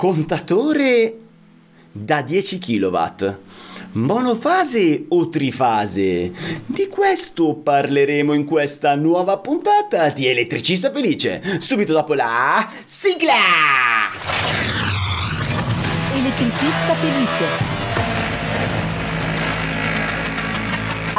contatore 0.00 1.14
da 1.92 2.22
10 2.22 2.58
kW. 2.58 3.34
Monofase 3.92 5.04
o 5.08 5.28
trifase? 5.28 6.32
Di 6.64 6.86
questo 6.88 7.52
parleremo 7.56 8.32
in 8.32 8.46
questa 8.46 8.94
nuova 8.94 9.36
puntata 9.36 10.08
di 10.08 10.26
Elettricista 10.26 10.90
Felice, 10.90 11.60
subito 11.60 11.92
dopo 11.92 12.14
la 12.14 12.66
sigla! 12.84 13.34
Elettricista 16.14 16.94
Felice. 16.94 17.79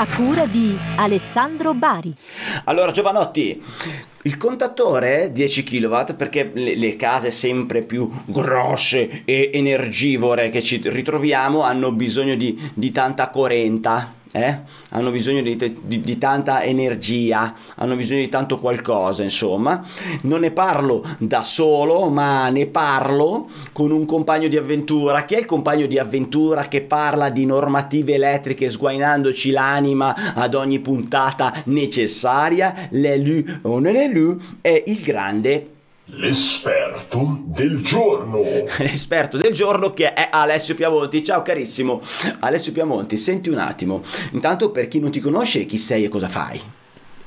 A 0.01 0.07
cura 0.07 0.47
di 0.47 0.75
Alessandro 0.95 1.75
Bari. 1.75 2.11
Allora 2.63 2.89
Giovanotti, 2.89 3.61
il 4.23 4.35
contatore 4.35 5.31
10 5.31 5.61
kW 5.61 6.15
perché 6.17 6.49
le, 6.55 6.75
le, 6.75 6.95
case 6.95 7.29
sempre 7.29 7.83
più 7.83 8.09
grosse 8.25 9.21
e 9.25 9.51
energivore 9.53 10.49
che 10.49 10.63
ci 10.63 10.81
ritroviamo 10.83 11.61
hanno 11.61 11.91
bisogno 11.91 12.33
di, 12.33 12.59
di 12.73 12.91
tanta 12.91 13.29
corrente 13.29 14.20
eh? 14.31 14.59
hanno 14.91 15.11
bisogno 15.11 15.41
di, 15.41 15.55
di, 15.81 16.01
di, 16.01 16.17
tanta 16.17 16.63
energia, 16.63 17.53
hanno 17.75 17.95
bisogno 17.95 18.21
di 18.21 18.29
tanto 18.29 18.59
qualcosa, 18.59 19.23
insomma. 19.23 19.83
Non 20.21 20.41
ne 20.41 20.51
parlo 20.51 21.03
da 21.17 21.41
solo, 21.41 22.09
ma 22.09 22.49
ne 22.49 22.67
parlo 22.67 23.47
con 23.71 23.91
un 23.91 24.05
compagno 24.05 24.47
di 24.47 24.57
avventura. 24.57 25.25
Chi 25.25 25.35
è 25.35 25.39
il 25.39 25.45
compagno 25.45 25.85
di 25.85 25.97
avventura 25.97 26.67
che 26.67 26.81
parla 26.81 27.29
di 27.29 27.45
normative 27.45 28.13
elettriche 28.13 28.69
sguainandoci 28.69 29.51
l'anima 29.51 30.33
ad 30.33 30.53
ogni 30.55 30.79
puntata 30.79 31.63
necessaria? 31.65 32.87
L'elu 32.91 33.43
o 33.63 33.79
non 33.79 33.95
è 33.95 34.09
è 34.61 34.83
il 34.87 35.01
grande 35.01 35.80
L'esperto 36.13 37.41
del 37.45 37.83
giorno. 37.85 38.41
L'esperto 38.79 39.37
del 39.37 39.53
giorno 39.53 39.93
che 39.93 40.13
è 40.13 40.27
Alessio 40.29 40.75
Piamonti. 40.75 41.23
Ciao 41.23 41.41
carissimo 41.41 42.01
Alessio 42.39 42.73
Piamonti, 42.73 43.15
senti 43.15 43.47
un 43.47 43.57
attimo. 43.59 44.01
Intanto 44.31 44.71
per 44.71 44.89
chi 44.89 44.99
non 44.99 45.11
ti 45.11 45.21
conosce, 45.21 45.65
chi 45.65 45.77
sei 45.77 46.03
e 46.03 46.09
cosa 46.09 46.27
fai? 46.27 46.61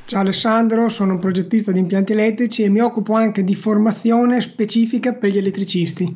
Ciao 0.06 0.20
Alessandro, 0.20 0.90
sono 0.90 1.14
un 1.14 1.18
progettista 1.18 1.72
di 1.72 1.78
impianti 1.78 2.12
elettrici 2.12 2.62
e 2.62 2.68
mi 2.68 2.80
occupo 2.80 3.14
anche 3.14 3.42
di 3.42 3.54
formazione 3.54 4.42
specifica 4.42 5.14
per 5.14 5.30
gli 5.30 5.38
elettricisti. 5.38 6.12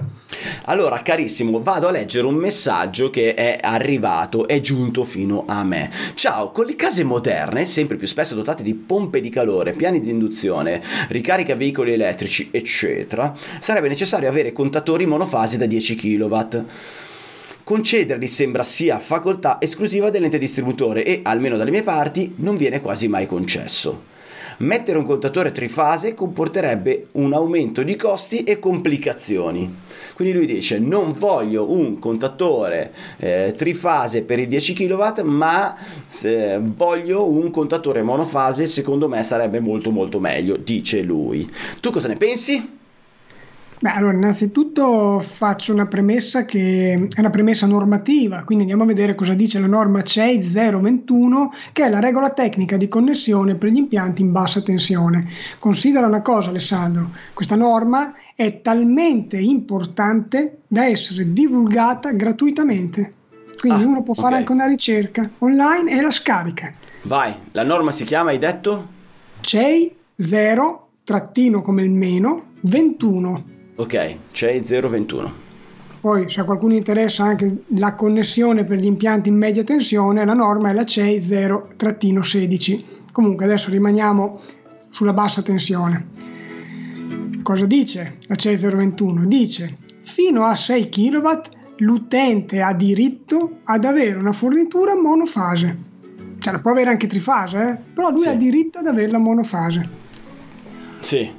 Allora, 0.67 1.01
carissimo, 1.01 1.59
vado 1.63 1.89
a 1.89 1.91
leggere 1.91 2.27
un 2.27 2.35
messaggio 2.35 3.09
che 3.09 3.33
è 3.33 3.59
arrivato, 3.59 4.47
è 4.47 4.61
giunto 4.61 5.05
fino 5.05 5.45
a 5.49 5.65
me. 5.65 5.91
Ciao, 6.13 6.51
con 6.51 6.67
le 6.67 6.77
case 6.77 7.03
moderne, 7.03 7.65
sempre 7.65 7.97
più 7.97 8.07
spesso 8.07 8.35
dotate 8.35 8.63
di 8.63 8.75
pompe 8.75 9.23
di 9.23 9.31
calore, 9.31 9.73
piani 9.73 10.01
di 10.01 10.11
induzione, 10.11 10.83
ricarica 11.09 11.55
veicoli 11.55 11.95
elettrici, 11.95 12.51
eccetera, 12.51 13.35
sarebbe 13.59 13.89
necessario 13.89 14.29
avere 14.29 14.53
contatori 14.53 15.07
monofase 15.07 15.57
da 15.57 15.65
10 15.65 15.95
kW 15.95 16.67
concederli 17.69 18.29
sembra 18.29 18.65
sia 18.65 18.99
facoltà 18.99 19.59
esclusiva 19.61 20.09
dell'ente 20.09 20.39
distributore 20.39 21.05
e, 21.05 21.21
almeno 21.23 21.59
dalle 21.59 21.71
mie 21.71 21.83
parti, 21.83 22.33
non 22.37 22.57
viene 22.57 22.81
quasi 22.81 23.09
mai 23.09 23.27
concesso. 23.27 24.05
Mettere 24.61 24.97
un 24.97 25.05
contatore 25.05 25.53
trifase 25.53 26.15
comporterebbe 26.15 27.09
un 27.17 27.35
aumento 27.35 27.83
di 27.83 27.95
costi 27.95 28.43
e 28.43 28.59
complicazioni. 28.59 29.81
Quindi 30.15 30.33
lui 30.33 30.47
dice 30.47 30.79
non 30.79 31.13
voglio 31.13 31.71
un 31.71 31.99
contatore 31.99 32.91
eh, 33.19 33.53
trifase 33.55 34.23
per 34.23 34.39
i 34.39 34.49
10 34.49 34.73
kW, 34.73 35.21
ma 35.25 35.77
eh, 36.23 36.59
voglio 36.63 37.31
un 37.31 37.51
contatore 37.51 38.01
monofase, 38.01 38.65
secondo 38.65 39.09
me 39.09 39.23
sarebbe 39.23 39.61
molto 39.61 39.91
molto 39.91 40.19
meglio, 40.21 40.57
dice 40.57 41.03
lui. 41.03 41.47
Tu 41.81 41.91
cosa 41.91 42.09
ne 42.09 42.17
pensi? 42.17 42.78
Beh, 43.81 43.91
allora, 43.91 44.15
innanzitutto 44.15 45.21
faccio 45.21 45.73
una 45.73 45.87
premessa 45.87 46.45
che 46.45 47.09
è 47.15 47.21
una 47.21 47.31
premessa 47.31 47.65
normativa, 47.65 48.43
quindi 48.43 48.65
andiamo 48.65 48.83
a 48.83 48.87
vedere 48.87 49.15
cosa 49.15 49.35
dice 49.35 49.61
la 49.61 49.69
norma 49.69 50.03
CEI 50.03 50.41
021, 50.41 51.53
che 51.73 51.85
è 51.85 51.89
la 51.89 52.01
regola 52.01 52.31
tecnica 52.31 52.77
di 52.77 52.89
connessione 52.89 53.55
per 53.55 53.69
gli 53.69 53.77
impianti 53.77 54.23
in 54.23 54.33
bassa 54.33 54.63
tensione. 54.63 55.29
Considera 55.61 56.09
una 56.09 56.23
cosa, 56.23 56.49
Alessandro, 56.49 57.11
questa 57.35 57.55
norma 57.55 58.15
è 58.35 58.61
talmente 58.63 59.39
importante 59.39 60.63
da 60.67 60.85
essere 60.85 61.33
divulgata 61.33 62.11
gratuitamente. 62.11 63.13
Quindi 63.61 63.85
ah, 63.85 63.87
uno 63.87 64.03
può 64.03 64.15
fare 64.15 64.37
anche 64.37 64.51
una 64.51 64.67
ricerca 64.67 65.31
online 65.39 65.97
e 65.97 66.01
la 66.01 66.11
scarica. 66.11 66.73
Vai, 67.03 67.33
la 67.53 67.63
norma 67.63 67.93
si 67.93 68.03
chiama, 68.03 68.31
hai 68.31 68.39
detto? 68.39 68.89
CEI 69.39 69.95
0 70.17 70.89
trattino 71.05 71.63
come 71.63 71.83
il 71.83 71.91
meno 71.91 72.47
21 72.63 73.57
Ok, 73.81 74.17
c'è 74.33 74.61
021. 74.61 75.33
Poi 76.01 76.29
se 76.29 76.41
a 76.41 76.45
qualcuno 76.45 76.75
interessa 76.75 77.23
anche 77.23 77.63
la 77.77 77.95
connessione 77.95 78.65
per 78.65 78.81
gli 78.81 78.87
impianti 78.87 79.29
in 79.29 79.37
media 79.37 79.63
tensione, 79.63 80.25
la 80.25 80.35
norma 80.35 80.71
è 80.71 80.73
la 80.73 80.85
CEI 80.85 81.19
0-16. 81.19 82.83
Comunque 83.13 83.45
adesso 83.45 83.71
rimaniamo 83.71 84.41
sulla 84.91 85.13
bassa 85.13 85.43
tensione. 85.43 86.09
Cosa 87.45 87.67
dice 87.67 88.17
la 88.27 88.35
CEI 88.35 88.57
021? 88.57 89.27
Dice 89.27 89.77
fino 90.01 90.45
a 90.45 90.57
6 90.57 90.89
kW 90.89 91.29
l'utente 91.77 92.61
ha 92.61 92.75
diritto 92.75 93.59
ad 93.63 93.85
avere 93.85 94.19
una 94.19 94.33
fornitura 94.33 95.01
monofase. 95.01 95.87
Cioè 96.41 96.53
la 96.53 96.59
può 96.59 96.73
avere 96.73 96.91
anche 96.91 97.07
trifase, 97.07 97.71
eh? 97.71 97.79
però 97.95 98.11
lui 98.11 98.23
sì. 98.23 98.29
ha 98.29 98.35
diritto 98.35 98.81
ad 98.81 98.89
averla 98.89 99.19
monofase. 99.19 99.89
Sì. 100.99 101.33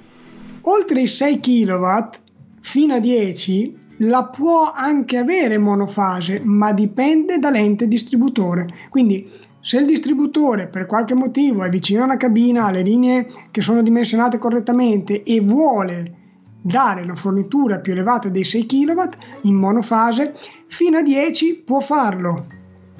Oltre 0.62 1.02
i 1.02 1.08
6 1.08 1.40
kW 1.42 2.28
fino 2.69 2.94
a 2.94 3.00
10 3.00 3.78
la 4.02 4.25
può 4.25 4.72
anche 4.72 5.18
avere 5.18 5.57
monofase, 5.57 6.40
ma 6.44 6.72
dipende 6.72 7.40
dall'ente 7.40 7.88
distributore. 7.88 8.68
Quindi 8.90 9.28
se 9.59 9.78
il 9.78 9.88
distributore 9.88 10.68
per 10.68 10.85
qualche 10.85 11.16
motivo 11.16 11.63
è 11.63 11.69
vicino 11.69 12.03
a 12.03 12.06
una 12.06 12.18
cabina, 12.18 12.66
alle 12.66 12.84
linee 12.84 13.28
che 13.50 13.62
sono 13.62 13.81
dimensionate 13.81 14.38
correttamente 14.38 15.24
e 15.24 15.41
vuole 15.41 16.13
dare 16.62 17.02
una 17.02 17.16
fornitura 17.16 17.79
più 17.79 17.94
elevata 17.94 18.29
dei 18.29 18.44
6 18.44 18.66
kW 18.68 19.02
in 19.44 19.56
monofase, 19.56 20.35
fino 20.68 21.00
a 21.00 21.02
10 21.02 21.63
può 21.66 21.79
farlo. 21.79 22.46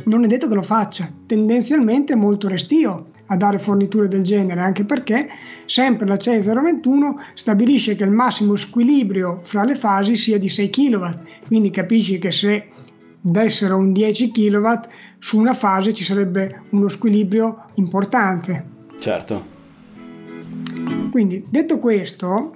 Non 0.06 0.24
è 0.24 0.28
detto 0.28 0.48
che 0.48 0.56
lo 0.56 0.64
faccia, 0.64 1.08
tendenzialmente 1.28 2.14
è 2.14 2.16
molto 2.16 2.48
restio 2.48 3.09
a 3.30 3.38
dare 3.38 3.60
forniture 3.60 4.08
del 4.08 4.24
genere, 4.24 4.62
anche 4.62 4.86
perché 4.86 5.30
sempre 5.66 6.08
la 6.08 6.18
CEI 6.18 6.42
021 6.42 7.20
stabilisce 7.34 7.96
che 7.96 8.04
il 8.04 8.12
massimo 8.12 8.56
squilibrio 8.56 9.40
fra 9.44 9.64
le 9.64 9.76
fasi 9.76 10.16
sia 10.16 10.40
di 10.40 10.50
6 10.50 10.70
kW, 10.70 11.06
quindi 11.48 11.70
capisci 11.70 12.18
che 12.20 12.32
se 12.32 12.68
dessero 13.22 13.78
un 13.78 13.92
10 13.92 14.32
kW 14.32 14.68
su 15.20 15.38
una 15.38 15.54
fase 15.54 15.94
ci 15.94 16.04
sarebbe 16.04 16.64
uno 16.70 16.88
squilibrio 16.88 17.66
importante. 17.76 18.78
Certo. 19.00 19.58
Quindi 21.12 21.46
detto 21.50 21.80
questo, 21.80 22.54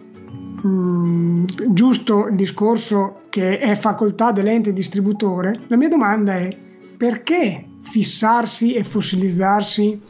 mh, 0.61 0.67
mm, 0.67 1.45
giusto 1.69 2.28
il 2.28 2.35
discorso 2.35 3.23
che 3.29 3.59
è 3.59 3.75
facoltà 3.75 4.31
dell'ente 4.31 4.73
distributore, 4.73 5.59
la 5.67 5.75
mia 5.75 5.90
domanda 5.90 6.35
è 6.35 6.55
perché 6.97 7.66
fissarsi 7.81 8.73
e 8.73 8.84
fossilizzarsi 8.84 10.01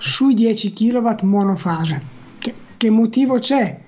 sui 0.00 0.34
10 0.34 0.72
kW 0.72 1.08
monofase. 1.22 2.02
Che, 2.38 2.54
che 2.76 2.90
motivo 2.90 3.38
c'è? 3.38 3.78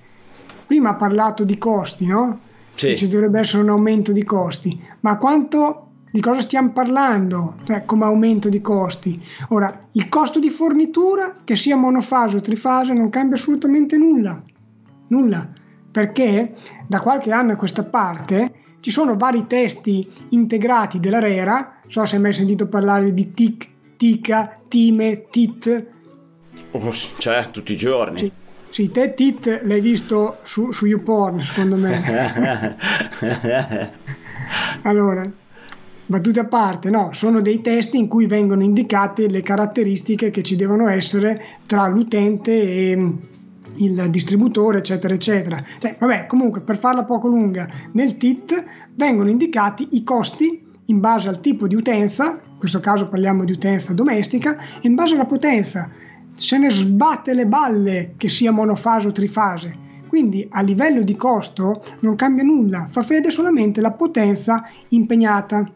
Prima 0.66 0.90
ha 0.90 0.94
parlato 0.94 1.42
di 1.44 1.58
costi, 1.58 2.06
no? 2.06 2.38
Sì. 2.74 2.96
Ci 2.96 3.08
dovrebbe 3.08 3.40
essere 3.40 3.62
un 3.62 3.70
aumento 3.70 4.12
di 4.12 4.22
costi, 4.22 4.80
ma 5.00 5.18
quanto 5.18 5.88
di 6.10 6.20
cosa 6.20 6.40
stiamo 6.40 6.72
parlando 6.72 7.56
cioè, 7.64 7.84
come 7.84 8.04
aumento 8.04 8.48
di 8.48 8.60
costi? 8.60 9.20
Ora, 9.48 9.88
il 9.92 10.08
costo 10.08 10.38
di 10.38 10.50
fornitura, 10.50 11.36
che 11.44 11.56
sia 11.56 11.76
monofase 11.76 12.36
o 12.36 12.40
trifase, 12.40 12.92
non 12.92 13.08
cambia 13.08 13.36
assolutamente 13.36 13.96
nulla. 13.96 14.42
Nulla. 15.08 15.50
Perché 15.90 16.54
da 16.86 17.00
qualche 17.00 17.32
anno 17.32 17.52
a 17.52 17.56
questa 17.56 17.84
parte 17.84 18.52
ci 18.80 18.90
sono 18.90 19.16
vari 19.16 19.46
testi 19.46 20.06
integrati 20.30 21.00
della 21.00 21.18
RERA, 21.18 21.78
non 21.82 21.90
so 21.90 22.04
se 22.04 22.16
hai 22.16 22.22
mai 22.22 22.32
sentito 22.32 22.66
parlare 22.66 23.14
di 23.14 23.32
TIC, 23.32 23.68
TICA, 23.96 24.60
TIME, 24.68 25.28
TIT, 25.30 25.86
Oh, 26.72 26.92
cioè, 27.18 27.48
tutti 27.50 27.72
i 27.72 27.76
giorni. 27.76 28.18
Sì. 28.18 28.32
Sì, 28.72 28.90
te 28.90 29.12
Tit 29.12 29.60
l'hai 29.64 29.82
visto 29.82 30.38
su, 30.44 30.72
su 30.72 30.86
YouPorn, 30.86 31.42
secondo 31.42 31.76
me. 31.76 32.76
allora, 34.80 35.30
battute 36.06 36.40
a 36.40 36.46
parte, 36.46 36.88
no, 36.88 37.10
sono 37.12 37.42
dei 37.42 37.60
test 37.60 37.92
in 37.92 38.08
cui 38.08 38.24
vengono 38.24 38.62
indicate 38.62 39.28
le 39.28 39.42
caratteristiche 39.42 40.30
che 40.30 40.42
ci 40.42 40.56
devono 40.56 40.88
essere 40.88 41.58
tra 41.66 41.86
l'utente 41.86 42.50
e 42.52 43.12
il 43.76 44.06
distributore, 44.08 44.78
eccetera, 44.78 45.12
eccetera. 45.12 45.62
Cioè, 45.78 45.96
vabbè, 45.98 46.26
comunque, 46.26 46.62
per 46.62 46.78
farla 46.78 47.04
poco 47.04 47.28
lunga, 47.28 47.68
nel 47.92 48.16
TIT 48.16 48.64
vengono 48.94 49.28
indicati 49.28 49.88
i 49.90 50.02
costi 50.02 50.64
in 50.86 50.98
base 50.98 51.28
al 51.28 51.40
tipo 51.40 51.66
di 51.66 51.74
utenza, 51.74 52.40
in 52.52 52.58
questo 52.58 52.80
caso 52.80 53.08
parliamo 53.08 53.44
di 53.44 53.52
utenza 53.52 53.92
domestica, 53.92 54.56
e 54.80 54.88
in 54.88 54.94
base 54.94 55.12
alla 55.12 55.26
potenza 55.26 55.90
se 56.34 56.58
ne 56.58 56.70
sbatte 56.70 57.34
le 57.34 57.46
balle 57.46 58.14
che 58.16 58.28
sia 58.28 58.52
monofase 58.52 59.08
o 59.08 59.12
trifase. 59.12 59.80
Quindi 60.08 60.46
a 60.50 60.60
livello 60.60 61.02
di 61.02 61.16
costo 61.16 61.82
non 62.00 62.16
cambia 62.16 62.44
nulla, 62.44 62.86
fa 62.90 63.02
fede 63.02 63.30
solamente 63.30 63.80
la 63.80 63.92
potenza 63.92 64.62
impegnata. 64.88 65.70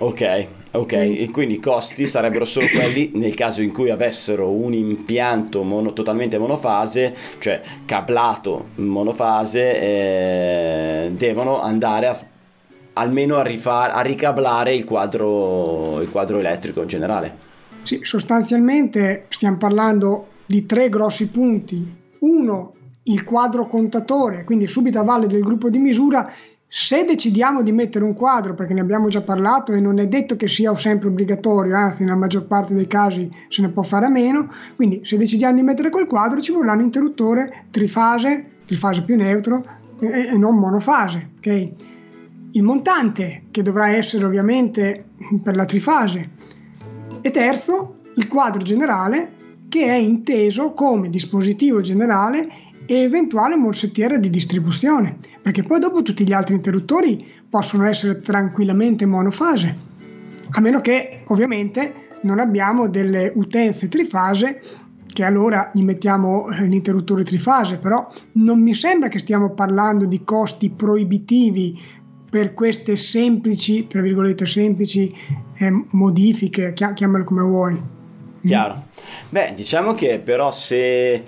Ok, 0.00 0.46
ok, 0.72 0.92
e 0.92 1.28
quindi 1.30 1.54
i 1.54 1.60
costi 1.60 2.04
sarebbero 2.04 2.44
solo 2.44 2.66
quelli 2.66 3.12
nel 3.14 3.34
caso 3.34 3.62
in 3.62 3.72
cui 3.72 3.90
avessero 3.90 4.50
un 4.50 4.74
impianto 4.74 5.62
mono, 5.62 5.92
totalmente 5.92 6.36
monofase, 6.36 7.14
cioè 7.38 7.62
cablato 7.84 8.70
monofase, 8.76 9.80
eh, 9.80 11.12
devono 11.12 11.60
andare 11.60 12.06
a, 12.08 12.18
almeno 12.94 13.36
a, 13.36 13.42
rifar, 13.44 13.92
a 13.92 14.00
ricablare 14.00 14.74
il 14.74 14.82
quadro, 14.82 16.00
il 16.00 16.10
quadro 16.10 16.40
elettrico 16.40 16.82
in 16.82 16.88
generale. 16.88 17.52
Sì, 17.84 18.00
sostanzialmente 18.02 19.26
stiamo 19.28 19.58
parlando 19.58 20.28
di 20.46 20.64
tre 20.64 20.88
grossi 20.88 21.28
punti. 21.28 22.02
Uno, 22.20 22.72
il 23.04 23.24
quadro 23.24 23.68
contatore, 23.68 24.44
quindi 24.44 24.66
subito 24.66 24.98
a 24.98 25.02
valle 25.02 25.26
del 25.26 25.42
gruppo 25.42 25.68
di 25.68 25.78
misura 25.78 26.32
se 26.66 27.04
decidiamo 27.04 27.62
di 27.62 27.70
mettere 27.70 28.04
un 28.04 28.14
quadro, 28.14 28.54
perché 28.54 28.74
ne 28.74 28.80
abbiamo 28.80 29.08
già 29.08 29.20
parlato 29.20 29.72
e 29.72 29.80
non 29.80 29.98
è 29.98 30.08
detto 30.08 30.34
che 30.34 30.48
sia 30.48 30.74
sempre 30.76 31.08
obbligatorio, 31.08 31.76
anzi 31.76 32.02
nella 32.02 32.16
maggior 32.16 32.46
parte 32.46 32.74
dei 32.74 32.88
casi 32.88 33.30
se 33.48 33.62
ne 33.62 33.68
può 33.68 33.82
fare 33.82 34.06
a 34.06 34.08
meno, 34.08 34.50
quindi 34.74 35.00
se 35.04 35.16
decidiamo 35.16 35.54
di 35.54 35.62
mettere 35.62 35.90
quel 35.90 36.06
quadro 36.06 36.40
ci 36.40 36.50
vorrà 36.50 36.72
un 36.72 36.80
interruttore 36.80 37.66
trifase, 37.70 38.44
trifase 38.64 39.02
più 39.02 39.14
neutro 39.14 39.64
e, 40.00 40.30
e 40.32 40.36
non 40.38 40.56
monofase. 40.56 41.30
Okay? 41.36 41.74
Il 42.52 42.62
montante 42.64 43.44
che 43.52 43.62
dovrà 43.62 43.90
essere 43.90 44.24
ovviamente 44.24 45.10
per 45.44 45.54
la 45.54 45.66
trifase 45.66 46.30
e 47.24 47.30
terzo 47.30 48.00
il 48.16 48.28
quadro 48.28 48.60
generale 48.60 49.32
che 49.70 49.86
è 49.86 49.94
inteso 49.94 50.74
come 50.74 51.08
dispositivo 51.08 51.80
generale 51.80 52.46
e 52.84 52.96
eventuale 52.96 53.56
morsettiera 53.56 54.18
di 54.18 54.28
distribuzione, 54.28 55.16
perché 55.40 55.62
poi 55.62 55.80
dopo 55.80 56.02
tutti 56.02 56.26
gli 56.26 56.34
altri 56.34 56.54
interruttori 56.54 57.26
possono 57.48 57.86
essere 57.86 58.20
tranquillamente 58.20 59.06
monofase, 59.06 59.74
a 60.50 60.60
meno 60.60 60.82
che 60.82 61.22
ovviamente 61.28 61.94
non 62.24 62.40
abbiamo 62.40 62.88
delle 62.88 63.32
utenze 63.34 63.88
trifase 63.88 64.60
che 65.06 65.24
allora 65.24 65.70
gli 65.72 65.82
mettiamo 65.82 66.50
eh, 66.50 66.64
l'interruttore 66.64 67.24
trifase, 67.24 67.78
però 67.78 68.06
non 68.32 68.60
mi 68.60 68.74
sembra 68.74 69.08
che 69.08 69.18
stiamo 69.18 69.54
parlando 69.54 70.04
di 70.04 70.24
costi 70.24 70.68
proibitivi 70.68 71.80
per 72.34 72.52
queste 72.52 72.96
semplici, 72.96 73.86
tra 73.86 74.00
virgolette 74.00 74.44
semplici, 74.44 75.14
eh, 75.56 75.84
modifiche, 75.90 76.72
chiamale 76.72 77.22
come 77.22 77.42
vuoi. 77.42 77.80
Chiaro. 78.44 78.86
Beh, 79.28 79.52
diciamo 79.54 79.94
che 79.94 80.18
però 80.18 80.50
se 80.50 81.22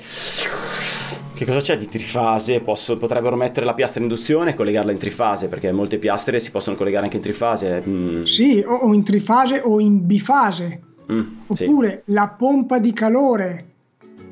che 1.33 1.45
cosa 1.45 1.61
c'è 1.61 1.77
di 1.77 1.87
trifase? 1.87 2.59
Posso, 2.59 2.97
potrebbero 2.97 3.37
mettere 3.37 3.65
la 3.65 3.75
piastra 3.75 4.03
induzione 4.03 4.51
e 4.51 4.55
collegarla 4.55 4.91
in 4.91 4.99
trifase, 4.99 5.47
perché 5.47 5.71
molte 5.71 5.99
piastre 5.99 6.41
si 6.41 6.51
possono 6.51 6.75
collegare 6.75 7.05
anche 7.05 7.19
in 7.19 7.23
trifase. 7.23 7.85
Mm. 7.87 8.23
Sì, 8.25 8.65
o, 8.67 8.93
in 8.93 9.05
trifase 9.05 9.61
o 9.63 9.79
in 9.79 10.05
bifase. 10.05 10.81
Mm, 11.13 11.21
Oppure 11.47 12.03
sì. 12.05 12.13
la 12.15 12.35
pompa 12.37 12.81
di 12.81 12.93
calore. 12.93 13.67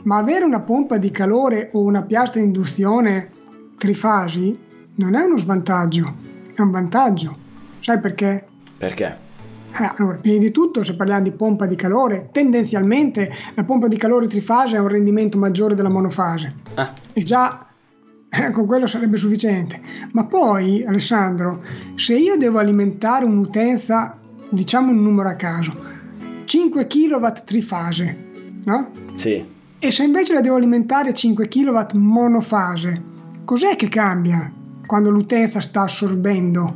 Ma 0.03 0.17
avere 0.17 0.45
una 0.45 0.61
pompa 0.61 0.99
di 0.99 1.13
calore 1.13 1.71
o 1.75 1.83
una 1.85 2.03
piastra 2.03 2.41
induzione 2.41 3.31
trifasi 3.79 4.59
non 4.97 5.15
è 5.15 5.23
uno 5.23 5.39
svantaggio, 5.39 6.33
è 6.55 6.61
un 6.61 6.71
vantaggio. 6.71 7.37
Sai 7.81 8.01
perché? 8.01 8.47
Perché? 8.79 9.23
Eh, 9.77 9.93
allora, 9.97 10.19
prima 10.19 10.39
di 10.39 10.53
tutto, 10.53 10.85
se 10.85 10.95
parliamo 10.95 11.23
di 11.23 11.33
pompa 11.33 11.67
di 11.67 11.75
calore, 11.75 12.29
tendenzialmente 12.31 13.31
la 13.55 13.65
pompa 13.65 13.89
di 13.89 13.97
calore 13.97 14.29
trifase 14.29 14.77
ha 14.77 14.81
un 14.81 14.89
rendimento 14.89 15.37
maggiore 15.37 15.75
della 15.75 15.89
monofase. 15.89 16.55
Ah. 16.75 16.93
E 17.13 17.23
già 17.25 17.67
eh, 18.29 18.51
con 18.53 18.67
quello 18.67 18.87
sarebbe 18.87 19.17
sufficiente. 19.17 19.81
Ma 20.13 20.27
poi, 20.27 20.85
Alessandro, 20.85 21.63
se 21.97 22.15
io 22.15 22.37
devo 22.37 22.59
alimentare 22.59 23.25
un'utenza, 23.25 24.19
diciamo 24.49 24.93
un 24.93 25.03
numero 25.03 25.29
a 25.29 25.35
caso, 25.35 25.73
5 26.45 26.87
kW 26.87 27.27
trifase, 27.45 28.17
no? 28.65 28.91
Sì. 29.17 29.45
E 29.79 29.91
se 29.91 30.05
invece 30.05 30.35
la 30.35 30.41
devo 30.41 30.55
alimentare 30.55 31.13
5 31.13 31.49
kW 31.49 31.81
monofase, 31.95 33.03
cos'è 33.45 33.75
che 33.75 33.89
cambia 33.89 34.53
quando 34.95 35.11
l'utenza 35.11 35.61
sta 35.61 35.81
assorbendo? 35.83 36.73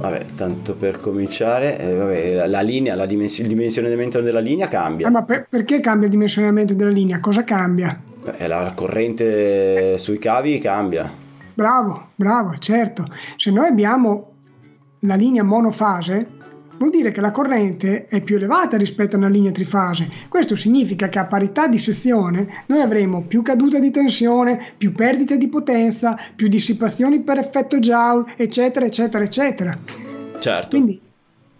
Vabbè, 0.00 0.24
tanto 0.34 0.74
per 0.76 0.98
cominciare, 0.98 1.78
eh, 1.78 1.94
vabbè, 1.94 2.46
la 2.46 2.60
linea, 2.62 2.94
la 2.94 3.04
dimens- 3.04 3.38
il 3.40 3.48
dimensionamento 3.48 4.22
della 4.22 4.40
linea 4.40 4.66
cambia. 4.66 5.06
Ah, 5.06 5.10
ma 5.10 5.22
per- 5.22 5.46
perché 5.46 5.80
cambia 5.80 6.06
il 6.06 6.12
dimensionamento 6.12 6.72
della 6.72 6.88
linea? 6.90 7.20
Cosa 7.20 7.44
cambia? 7.44 8.00
La, 8.38 8.62
la 8.62 8.72
corrente 8.74 9.98
sui 9.98 10.16
cavi 10.16 10.58
cambia. 10.58 11.12
Bravo, 11.52 12.08
bravo, 12.14 12.56
certo. 12.58 13.04
Se 13.36 13.50
noi 13.50 13.66
abbiamo 13.66 14.30
la 15.00 15.16
linea 15.16 15.42
monofase, 15.42 16.28
vuol 16.78 16.90
dire 16.90 17.12
che 17.12 17.20
la 17.20 17.30
corrente 17.30 18.04
è 18.04 18.22
più 18.22 18.36
elevata 18.36 18.76
rispetto 18.76 19.16
a 19.16 19.18
una 19.18 19.28
linea 19.28 19.52
trifase. 19.52 20.08
Questo 20.28 20.56
significa 20.56 21.08
che 21.08 21.18
a 21.18 21.26
parità 21.26 21.66
di 21.66 21.78
sezione 21.78 22.64
noi 22.66 22.80
avremo 22.80 23.22
più 23.22 23.42
caduta 23.42 23.78
di 23.78 23.90
tensione, 23.90 24.60
più 24.76 24.92
perdite 24.92 25.36
di 25.36 25.48
potenza, 25.48 26.18
più 26.34 26.48
dissipazioni 26.48 27.20
per 27.20 27.38
effetto 27.38 27.78
Joule, 27.78 28.34
eccetera, 28.36 28.86
eccetera, 28.86 29.24
eccetera. 29.24 29.78
Certo. 30.38 30.68
Quindi 30.68 31.00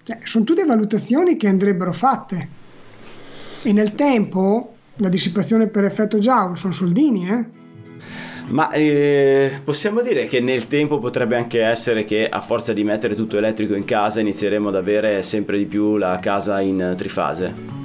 cioè, 0.02 0.18
sono 0.22 0.44
tutte 0.44 0.64
valutazioni 0.64 1.36
che 1.36 1.48
andrebbero 1.48 1.92
fatte. 1.92 2.48
E 3.62 3.72
nel 3.72 3.94
tempo 3.94 4.74
la 4.96 5.08
dissipazione 5.08 5.66
per 5.66 5.84
effetto 5.84 6.18
Joule 6.18 6.56
sono 6.56 6.72
soldini, 6.72 7.28
eh? 7.28 7.64
Ma 8.48 8.70
eh, 8.70 9.60
possiamo 9.64 10.02
dire 10.02 10.26
che 10.26 10.40
nel 10.40 10.68
tempo 10.68 10.98
potrebbe 10.98 11.36
anche 11.36 11.62
essere 11.62 12.04
che 12.04 12.28
a 12.28 12.40
forza 12.40 12.72
di 12.72 12.84
mettere 12.84 13.16
tutto 13.16 13.36
elettrico 13.36 13.74
in 13.74 13.84
casa 13.84 14.20
inizieremo 14.20 14.68
ad 14.68 14.76
avere 14.76 15.22
sempre 15.24 15.58
di 15.58 15.66
più 15.66 15.96
la 15.96 16.18
casa 16.20 16.60
in 16.60 16.94
trifase. 16.96 17.84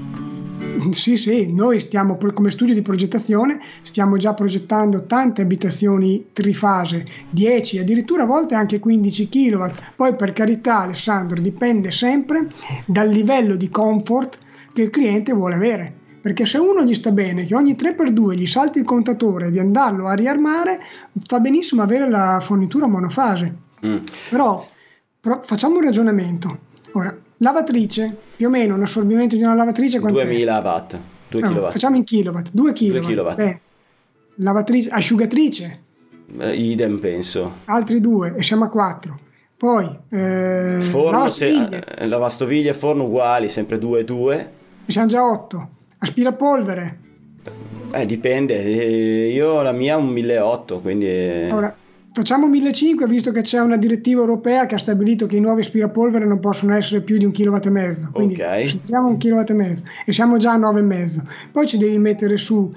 Sì, 0.91 1.17
sì, 1.17 1.51
noi 1.51 1.79
stiamo 1.79 2.17
come 2.33 2.49
studio 2.49 2.73
di 2.73 2.81
progettazione 2.81 3.59
stiamo 3.83 4.17
già 4.17 4.33
progettando 4.33 5.05
tante 5.05 5.41
abitazioni 5.41 6.27
trifase, 6.33 7.05
10, 7.29 7.79
addirittura 7.79 8.23
a 8.23 8.27
volte 8.27 8.55
anche 8.55 8.79
15 8.79 9.29
kW. 9.29 9.65
Poi 9.95 10.15
per 10.15 10.33
carità, 10.33 10.79
Alessandro, 10.81 11.39
dipende 11.39 11.91
sempre 11.91 12.47
dal 12.85 13.09
livello 13.09 13.55
di 13.55 13.69
comfort 13.69 14.39
che 14.73 14.83
il 14.83 14.89
cliente 14.89 15.33
vuole 15.33 15.55
avere 15.55 15.93
perché 16.21 16.45
se 16.45 16.59
uno 16.59 16.83
gli 16.83 16.93
sta 16.93 17.11
bene 17.11 17.45
che 17.45 17.55
ogni 17.55 17.73
3x2 17.73 18.33
gli 18.33 18.45
salti 18.45 18.77
il 18.77 18.85
contatore 18.85 19.49
di 19.49 19.57
andarlo 19.57 20.05
a 20.05 20.13
riarmare, 20.13 20.77
fa 21.25 21.39
benissimo 21.39 21.81
avere 21.81 22.07
la 22.09 22.39
fornitura 22.41 22.85
monofase. 22.85 23.55
Mm. 23.85 23.97
Però, 24.29 24.63
però, 25.19 25.41
facciamo 25.43 25.77
un 25.77 25.81
ragionamento. 25.81 26.59
Ora, 26.91 27.17
lavatrice, 27.37 28.15
più 28.35 28.47
o 28.47 28.49
meno 28.51 28.75
un 28.75 28.83
assorbimento 28.83 29.35
di 29.35 29.41
una 29.41 29.55
lavatrice 29.55 29.99
quanto 29.99 30.21
2000 30.21 30.59
watt, 30.59 30.99
2 31.29 31.41
no, 31.41 31.49
kW. 31.49 31.69
Facciamo 31.71 31.95
in 31.95 32.03
kilowatt, 32.03 32.49
2 32.51 32.73
kW. 32.73 32.99
2 32.99 32.99
kW. 33.01 33.41
Eh, 33.41 33.61
lavatrice, 34.35 34.89
asciugatrice. 34.89 35.81
Eh, 36.37 36.55
idem 36.55 36.99
penso. 36.99 37.53
Altri 37.65 37.99
due 37.99 38.35
e 38.37 38.43
siamo 38.43 38.65
a 38.65 38.69
4. 38.69 39.19
Poi 39.57 39.85
eh, 40.09 40.77
forno, 40.81 41.11
lavastoviglie. 41.17 41.83
Se, 41.87 42.03
eh, 42.03 42.07
lavastoviglie 42.07 42.69
e 42.69 42.73
forno 42.73 43.05
uguali, 43.05 43.49
sempre 43.49 43.79
2 43.79 43.99
e 43.99 44.03
2. 44.03 44.51
Siamo 44.85 45.07
già 45.07 45.23
8 45.23 45.69
aspirapolvere. 46.01 46.99
Eh, 47.93 48.05
dipende, 48.05 48.55
io 48.55 49.61
la 49.61 49.71
mia 49.71 49.95
è 49.95 49.97
un 49.97 50.07
1800, 50.07 50.79
quindi... 50.81 51.49
Ora, 51.51 51.75
facciamo 52.13 52.47
1500 52.47 53.05
visto 53.05 53.31
che 53.31 53.41
c'è 53.41 53.59
una 53.59 53.77
direttiva 53.77 54.21
europea 54.21 54.65
che 54.65 54.75
ha 54.75 54.79
stabilito 54.79 55.25
che 55.25 55.37
i 55.37 55.39
nuovi 55.41 55.61
aspirapolvere 55.61 56.25
non 56.25 56.39
possono 56.39 56.73
essere 56.73 57.01
più 57.01 57.17
di 57.17 57.25
un 57.25 57.31
kW 57.31 57.55
e 57.63 57.69
mezzo. 57.69 58.09
Quindi 58.13 58.41
ok. 58.41 58.63
scendiamo 58.65 59.09
un 59.09 59.17
kW 59.17 59.43
e 59.45 59.53
mezzo 59.53 59.83
e 60.05 60.13
siamo 60.13 60.37
già 60.37 60.53
a 60.53 60.57
9,5. 60.57 61.21
Poi 61.51 61.67
ci 61.67 61.77
devi 61.77 61.97
mettere 61.97 62.37
su 62.37 62.73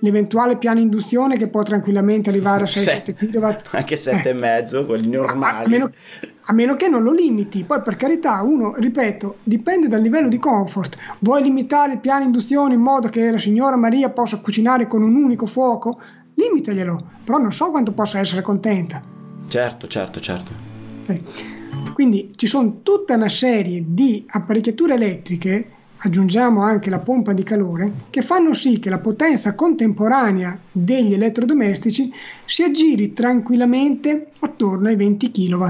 l'eventuale 0.00 0.56
piano 0.56 0.80
induzione 0.80 1.36
che 1.36 1.48
può 1.48 1.62
tranquillamente 1.62 2.30
arrivare 2.30 2.64
a 2.64 2.66
6-7 2.70 3.14
kW. 3.14 3.46
Anche 3.76 3.96
7,5, 3.96 4.76
eh. 4.76 4.86
quelli 4.86 5.08
normali. 5.08 5.64
A, 5.64 5.68
meno, 5.68 5.90
a, 6.46 6.52
meno, 6.52 6.74
che 6.74 6.88
non 6.88 7.02
lo 7.02 7.12
limiti. 7.12 7.64
Poi 7.64 7.82
per 7.82 7.96
carità, 7.96 8.42
uno, 8.42 8.74
ripeto, 8.76 9.38
dipende 9.42 9.88
dal 9.88 10.02
livello 10.02 10.28
di 10.28 10.38
comfort. 10.38 10.96
Vuoi 11.20 11.42
limitare 11.42 11.94
il 11.94 12.00
piano 12.00 12.24
induzione 12.24 12.74
in 12.74 12.80
modo 12.80 13.08
che 13.08 13.30
la 13.30 13.38
signora 13.38 13.76
Maria 13.76 14.10
possa 14.10 14.40
cucinare 14.40 14.86
con 14.86 15.02
un 15.02 15.14
unico 15.14 15.46
fuoco? 15.46 16.00
Limitaglielo, 16.34 17.02
però 17.24 17.38
non 17.38 17.52
so 17.52 17.70
quanto 17.70 17.92
possa 17.92 18.20
essere 18.20 18.42
contenta. 18.42 19.00
Certo, 19.48 19.88
certo, 19.88 20.20
certo. 20.20 20.52
Eh. 21.06 21.22
Quindi 21.94 22.32
ci 22.36 22.46
sono 22.46 22.80
tutta 22.82 23.14
una 23.14 23.28
serie 23.28 23.82
di 23.86 24.24
apparecchiature 24.28 24.94
elettriche 24.94 25.70
aggiungiamo 25.98 26.62
anche 26.62 26.90
la 26.90 27.00
pompa 27.00 27.32
di 27.32 27.42
calore, 27.42 27.92
che 28.10 28.22
fanno 28.22 28.52
sì 28.52 28.78
che 28.78 28.90
la 28.90 28.98
potenza 28.98 29.54
contemporanea 29.54 30.58
degli 30.70 31.14
elettrodomestici 31.14 32.12
si 32.44 32.62
aggiri 32.62 33.12
tranquillamente 33.12 34.30
attorno 34.40 34.88
ai 34.88 34.96
20 34.96 35.30
kW. 35.30 35.66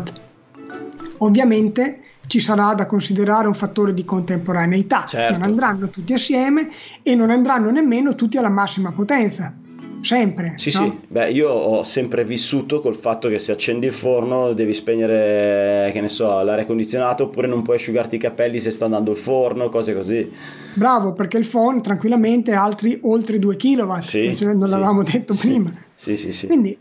Ovviamente 1.18 2.00
ci 2.26 2.40
sarà 2.40 2.74
da 2.74 2.86
considerare 2.86 3.46
un 3.46 3.54
fattore 3.54 3.94
di 3.94 4.04
contemporaneità, 4.04 5.06
certo. 5.06 5.38
non 5.38 5.42
andranno 5.48 5.88
tutti 5.88 6.12
assieme 6.12 6.68
e 7.02 7.14
non 7.14 7.30
andranno 7.30 7.70
nemmeno 7.70 8.14
tutti 8.14 8.36
alla 8.36 8.50
massima 8.50 8.92
potenza. 8.92 9.54
Sempre. 10.00 10.54
Sì, 10.56 10.70
no? 10.74 10.84
sì, 10.84 10.98
beh, 11.08 11.30
io 11.30 11.50
ho 11.50 11.82
sempre 11.82 12.24
vissuto 12.24 12.80
col 12.80 12.94
fatto 12.94 13.28
che 13.28 13.38
se 13.38 13.52
accendi 13.52 13.86
il 13.86 13.92
forno 13.92 14.52
devi 14.52 14.72
spegnere, 14.72 15.90
che 15.92 16.00
ne 16.00 16.08
so, 16.08 16.42
l'aria 16.42 16.64
condizionata 16.64 17.22
oppure 17.22 17.46
non 17.46 17.62
puoi 17.62 17.76
asciugarti 17.76 18.16
i 18.16 18.18
capelli 18.18 18.60
se 18.60 18.70
sta 18.70 18.84
andando 18.84 19.10
il 19.10 19.16
forno, 19.16 19.68
cose 19.68 19.94
così. 19.94 20.30
Bravo, 20.74 21.12
perché 21.12 21.38
il 21.38 21.46
phone 21.46 21.80
tranquillamente 21.80 22.52
ha 22.52 22.62
altri 22.62 22.98
oltre 23.02 23.38
2 23.38 23.56
kW, 23.56 24.00
Sì, 24.00 24.34
ce- 24.36 24.46
non 24.46 24.62
sì, 24.64 24.70
l'avevamo 24.70 25.02
detto 25.02 25.34
sì, 25.34 25.48
prima. 25.48 25.72
Sì, 25.94 26.16
sì, 26.16 26.32
sì. 26.32 26.46
Quindi, 26.46 26.76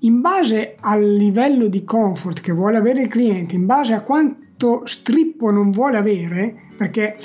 in 0.00 0.20
base 0.20 0.76
al 0.80 1.02
livello 1.14 1.68
di 1.68 1.84
comfort 1.84 2.40
che 2.40 2.52
vuole 2.52 2.76
avere 2.76 3.02
il 3.02 3.08
cliente, 3.08 3.54
in 3.54 3.66
base 3.66 3.94
a 3.94 4.02
quanto 4.02 4.82
strippo 4.84 5.50
non 5.50 5.70
vuole 5.70 5.96
avere, 5.96 6.54
perché 6.76 7.16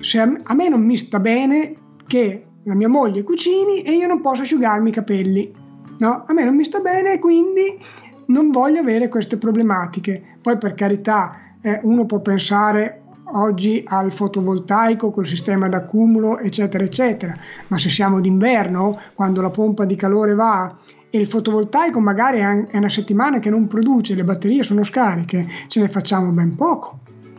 se 0.00 0.20
a 0.20 0.54
me 0.54 0.68
non 0.68 0.84
mi 0.84 0.96
sta 0.96 1.18
bene 1.18 1.74
che 2.06 2.42
la 2.68 2.74
mia 2.74 2.88
moglie 2.88 3.22
cucini 3.22 3.82
e 3.82 3.92
io 3.92 4.06
non 4.06 4.20
posso 4.20 4.42
asciugarmi 4.42 4.90
i 4.90 4.92
capelli, 4.92 5.50
no? 5.98 6.24
A 6.26 6.32
me 6.34 6.44
non 6.44 6.54
mi 6.54 6.64
sta 6.64 6.80
bene 6.80 7.18
quindi 7.18 7.80
non 8.26 8.50
voglio 8.50 8.80
avere 8.80 9.08
queste 9.08 9.38
problematiche. 9.38 10.36
Poi 10.40 10.58
per 10.58 10.74
carità, 10.74 11.54
eh, 11.62 11.80
uno 11.82 12.04
può 12.04 12.20
pensare 12.20 13.04
oggi 13.32 13.82
al 13.86 14.12
fotovoltaico 14.12 15.10
col 15.10 15.26
sistema 15.26 15.68
d'accumulo, 15.68 16.38
eccetera, 16.38 16.84
eccetera, 16.84 17.34
ma 17.68 17.78
se 17.78 17.88
siamo 17.88 18.20
d'inverno, 18.20 19.00
quando 19.14 19.40
la 19.40 19.50
pompa 19.50 19.86
di 19.86 19.96
calore 19.96 20.34
va 20.34 20.76
e 21.10 21.18
il 21.18 21.26
fotovoltaico 21.26 22.00
magari 22.00 22.40
è 22.40 22.76
una 22.76 22.88
settimana 22.90 23.38
che 23.38 23.48
non 23.48 23.66
produce, 23.66 24.14
le 24.14 24.24
batterie 24.24 24.62
sono 24.62 24.82
scariche, 24.82 25.46
ce 25.68 25.80
ne 25.80 25.88
facciamo 25.88 26.30
ben 26.32 26.54
poco. 26.54 26.98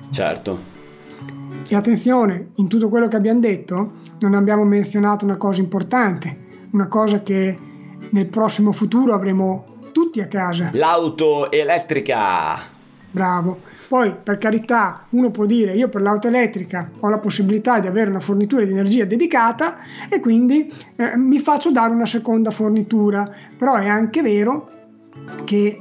Certo. 0.09 0.77
E 1.67 1.75
attenzione, 1.75 2.49
in 2.55 2.67
tutto 2.67 2.89
quello 2.89 3.07
che 3.07 3.15
abbiamo 3.15 3.39
detto 3.39 3.93
non 4.19 4.33
abbiamo 4.33 4.63
menzionato 4.63 5.25
una 5.25 5.37
cosa 5.37 5.61
importante, 5.61 6.37
una 6.71 6.87
cosa 6.87 7.21
che 7.21 7.57
nel 8.09 8.27
prossimo 8.27 8.71
futuro 8.71 9.13
avremo 9.13 9.63
tutti 9.91 10.21
a 10.21 10.27
casa. 10.27 10.69
L'auto 10.73 11.51
elettrica. 11.51 12.57
Bravo. 13.11 13.59
Poi, 13.87 14.15
per 14.21 14.37
carità, 14.37 15.05
uno 15.09 15.31
può 15.31 15.45
dire 15.45 15.73
io 15.73 15.89
per 15.89 16.01
l'auto 16.01 16.27
elettrica 16.27 16.91
ho 16.99 17.09
la 17.09 17.17
possibilità 17.17 17.79
di 17.79 17.87
avere 17.87 18.11
una 18.11 18.19
fornitura 18.19 18.63
di 18.63 18.71
energia 18.71 19.05
dedicata 19.05 19.77
e 20.07 20.19
quindi 20.19 20.71
eh, 20.95 21.17
mi 21.17 21.39
faccio 21.39 21.71
dare 21.71 21.91
una 21.91 22.05
seconda 22.05 22.51
fornitura. 22.51 23.27
Però 23.57 23.75
è 23.75 23.87
anche 23.87 24.21
vero 24.21 24.69
che 25.43 25.79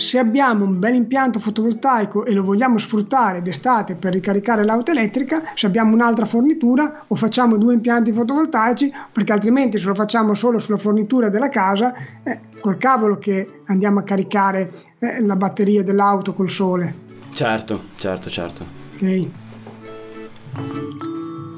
se 0.00 0.18
abbiamo 0.18 0.64
un 0.64 0.78
bel 0.78 0.94
impianto 0.94 1.38
fotovoltaico 1.38 2.24
e 2.24 2.32
lo 2.32 2.42
vogliamo 2.42 2.78
sfruttare 2.78 3.42
d'estate 3.42 3.96
per 3.96 4.14
ricaricare 4.14 4.64
l'auto 4.64 4.90
elettrica, 4.90 5.42
se 5.54 5.66
abbiamo 5.66 5.92
un'altra 5.92 6.24
fornitura 6.24 7.04
o 7.06 7.14
facciamo 7.14 7.58
due 7.58 7.74
impianti 7.74 8.12
fotovoltaici, 8.12 8.92
perché 9.12 9.32
altrimenti 9.32 9.78
se 9.78 9.86
lo 9.86 9.94
facciamo 9.94 10.32
solo 10.34 10.58
sulla 10.58 10.78
fornitura 10.78 11.28
della 11.28 11.50
casa, 11.50 11.92
eh, 12.22 12.40
col 12.60 12.78
cavolo 12.78 13.18
che 13.18 13.62
andiamo 13.66 13.98
a 13.98 14.02
caricare 14.02 14.72
eh, 14.98 15.22
la 15.22 15.36
batteria 15.36 15.82
dell'auto 15.82 16.32
col 16.32 16.50
sole. 16.50 17.08
Certo, 17.32 17.82
certo, 17.96 18.30
certo. 18.30 18.66
ok? 18.94 19.28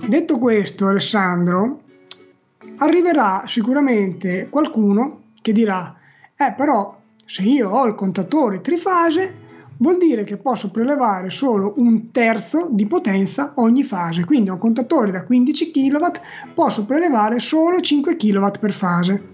Detto 0.07 0.39
questo, 0.39 0.89
Alessandro, 0.89 1.81
arriverà 2.79 3.45
sicuramente 3.47 4.49
qualcuno 4.51 5.21
che 5.41 5.53
dirà: 5.53 5.97
Eh, 6.37 6.53
però 6.57 7.01
se 7.33 7.41
io 7.41 7.71
ho 7.71 7.87
il 7.87 7.95
contatore 7.95 8.61
trifase, 8.61 9.35
vuol 9.79 9.97
dire 9.97 10.23
che 10.23 10.37
posso 10.37 10.71
prelevare 10.71 11.31
solo 11.31 11.73
un 11.79 12.11
terzo 12.11 12.69
di 12.71 12.85
potenza 12.85 13.55
ogni 13.57 13.85
fase. 13.85 14.27
Quindi 14.27 14.51
ho 14.51 14.53
un 14.53 14.59
contatore 14.59 15.11
da 15.11 15.25
15 15.25 15.71
kW, 15.71 16.07
posso 16.53 16.85
prelevare 16.85 17.39
solo 17.39 17.81
5 17.81 18.17
kW 18.17 18.47
per 18.61 18.73
fase. 18.75 19.29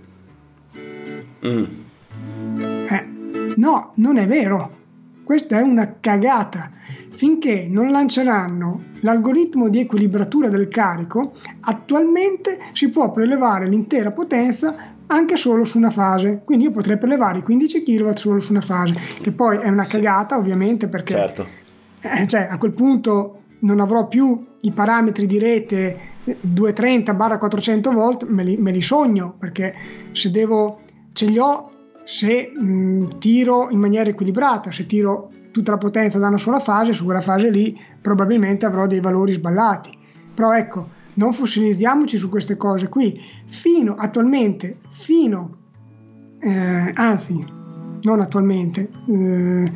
Mm. 1.45 1.65
Eh, 2.89 3.07
no, 3.57 3.91
non 3.95 4.17
è 4.17 4.29
vero. 4.29 4.77
Questa 5.25 5.59
è 5.59 5.63
una 5.63 5.97
cagata. 5.99 6.71
Finché 7.19 7.67
non 7.69 7.91
lanceranno 7.91 8.81
l'algoritmo 9.01 9.69
di 9.69 9.81
equilibratura 9.81 10.49
del 10.49 10.69
carico, 10.69 11.33
attualmente 11.63 12.61
si 12.73 12.91
può 12.91 13.11
prelevare 13.11 13.67
l'intera 13.69 14.13
potenza 14.13 14.95
anche 15.09 15.35
solo 15.35 15.65
su 15.65 15.79
una 15.79 15.91
fase. 15.91 16.43
Quindi 16.45 16.67
io 16.67 16.71
potrei 16.71 16.97
prelevare 16.97 17.39
i 17.39 17.43
15 17.43 17.83
kW 17.83 18.11
solo 18.15 18.39
su 18.39 18.53
una 18.53 18.61
fase, 18.61 18.95
che 19.21 19.33
poi 19.33 19.59
è 19.59 19.69
una 19.69 19.85
cagata 19.85 20.37
ovviamente 20.37 20.87
perché 20.87 21.13
Certo. 21.13 21.47
eh, 22.03 22.29
cioè, 22.29 22.47
a 22.49 22.57
quel 22.57 22.73
punto 22.73 23.41
non 23.63 23.81
avrò 23.81 24.07
più 24.07 24.41
i 24.61 24.71
parametri 24.71 25.27
di 25.27 25.41
rete 25.41 25.99
230-400 26.25 27.93
volt, 27.93 28.29
me 28.29 28.45
li, 28.45 28.57
me 28.59 28.71
li 28.71 28.81
sogno 28.81 29.35
perché 29.37 29.75
se 30.13 30.31
devo, 30.31 30.83
ce 31.13 31.27
li 31.27 31.39
ho 31.41 31.73
se 32.05 32.53
mh, 32.55 33.19
tiro 33.19 33.71
in 33.71 33.81
maniera 33.81 34.09
equilibrata, 34.09 34.71
se 34.71 34.87
tiro 34.87 35.33
tutta 35.51 35.73
la 35.73 35.79
potenza 35.79 36.19
da 36.19 36.29
una 36.29 36.37
sola 36.37 36.59
fase, 36.59 36.93
su 36.93 37.05
quella 37.05 37.21
fase 37.21 37.51
lì 37.51 37.79
probabilmente 38.01 38.67
avrò 38.67 38.87
dei 38.87 39.01
valori 39.01 39.33
sballati. 39.33 39.97
Però 40.35 40.53
ecco, 40.53 40.89
non 41.15 41.33
fossilizziamoci 41.33 42.17
su 42.17 42.29
queste 42.29 42.57
cose 42.57 42.89
qui. 42.89 43.21
Fino 43.47 43.95
attualmente, 43.95 44.79
fino, 44.91 45.57
eh, 46.41 46.93
anzi, 46.95 47.45
non 48.03 48.21
attualmente, 48.21 48.89
eh, 49.07 49.73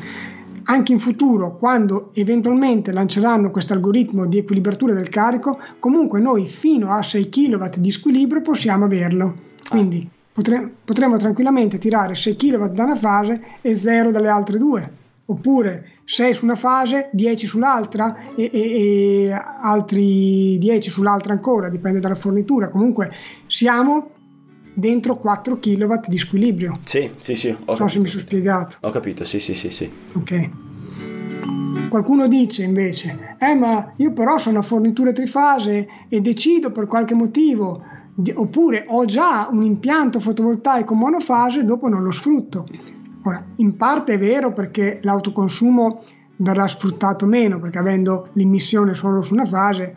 anche 0.64 0.93
in 0.93 1.00
futuro, 1.00 1.57
quando 1.57 2.11
eventualmente 2.14 2.93
lanceranno 2.93 3.50
questo 3.50 3.73
algoritmo 3.73 4.26
di 4.26 4.38
equilibratura 4.38 4.95
del 4.95 5.09
carico, 5.09 5.59
comunque 5.81 6.21
noi 6.21 6.49
fino 6.49 6.91
a 6.91 7.02
6 7.02 7.29
kW 7.29 7.64
di 7.79 7.91
squilibrio 7.91 8.43
possiamo 8.43 8.85
averlo. 8.85 9.35
Quindi 9.69 10.09
potre- 10.33 10.73
potremo 10.85 11.17
tranquillamente 11.17 11.79
tirare 11.79 12.14
6 12.14 12.37
kW 12.37 12.67
da 12.67 12.85
una 12.85 12.97
fase 12.97 13.41
e 13.61 13.75
0 13.75 14.12
dalle 14.12 14.29
altre 14.29 14.59
due. 14.59 15.00
Oppure 15.25 15.88
6 16.05 16.35
su 16.35 16.45
una 16.45 16.57
fase, 16.57 17.09
10 17.12 17.47
sull'altra 17.47 18.35
e, 18.35 18.50
e- 18.52 19.26
e 19.26 19.31
altri 19.31 20.59
10 20.59 20.91
sull'altra 20.91 21.33
ancora, 21.33 21.69
dipende 21.69 22.00
dalla 22.00 22.17
fornitura. 22.17 22.69
Comunque 22.69 23.09
siamo 23.47 24.11
dentro 24.75 25.17
4 25.17 25.59
kW 25.59 25.95
di 26.09 26.19
squilibrio. 26.19 26.81
Sì, 26.83 27.11
sì, 27.19 27.35
sì, 27.35 27.57
Non 27.67 27.76
so 27.76 27.88
se 27.88 27.99
mi 27.99 28.09
sono 28.09 28.23
spiegato. 28.23 28.76
Ho 28.81 28.91
capito, 28.91 29.25
sì, 29.25 29.38
sì, 29.38 29.55
sì, 29.55 29.71
sì. 29.71 29.91
Ok. 30.14 30.49
Qualcuno 31.88 32.26
dice 32.26 32.64
invece, 32.64 33.37
eh 33.38 33.55
ma 33.55 33.93
io 33.97 34.12
però 34.12 34.38
sono 34.38 34.61
a 34.61 34.62
fornitura 34.62 35.12
trifase 35.12 35.87
e 36.09 36.21
decido 36.23 36.73
per 36.73 36.87
qualche 36.87 37.14
motivo, 37.14 37.85
oppure 38.35 38.87
ho 38.88 39.05
già 39.05 39.49
un 39.50 39.62
impianto 39.62 40.19
fotovoltaico 40.19 40.95
monofase 40.95 41.61
e 41.61 41.64
dopo 41.64 41.88
non 41.88 42.02
lo 42.02 42.11
sfrutto. 42.11 42.67
Ora, 43.25 43.45
in 43.57 43.76
parte 43.76 44.14
è 44.14 44.19
vero 44.19 44.52
perché 44.52 44.99
l'autoconsumo 45.02 46.02
verrà 46.37 46.67
sfruttato 46.67 47.26
meno, 47.26 47.61
perché 47.61 47.79
avendo 47.79 48.29
l'immissione 48.33 48.95
solo 48.95 49.23
su 49.23 49.33
una 49.33 49.45
fase, 49.47 49.95